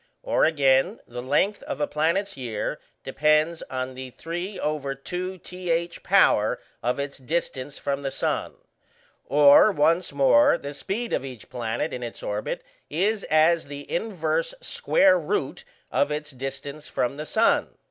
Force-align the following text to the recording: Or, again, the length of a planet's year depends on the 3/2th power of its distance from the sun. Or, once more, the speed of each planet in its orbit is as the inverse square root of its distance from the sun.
Or, 0.23 0.45
again, 0.45 0.99
the 1.05 1.21
length 1.21 1.61
of 1.61 1.79
a 1.79 1.85
planet's 1.85 2.35
year 2.35 2.79
depends 3.03 3.61
on 3.69 3.93
the 3.93 4.09
3/2th 4.19 6.01
power 6.01 6.59
of 6.81 6.99
its 6.99 7.19
distance 7.19 7.77
from 7.77 8.01
the 8.01 8.09
sun. 8.09 8.55
Or, 9.27 9.71
once 9.71 10.11
more, 10.11 10.57
the 10.57 10.73
speed 10.73 11.13
of 11.13 11.23
each 11.23 11.51
planet 11.51 11.93
in 11.93 12.01
its 12.01 12.23
orbit 12.23 12.63
is 12.89 13.25
as 13.25 13.65
the 13.67 13.87
inverse 13.91 14.55
square 14.59 15.19
root 15.19 15.63
of 15.91 16.11
its 16.11 16.31
distance 16.31 16.87
from 16.87 17.17
the 17.17 17.25
sun. 17.27 17.77